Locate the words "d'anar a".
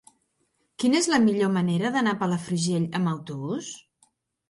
1.99-2.21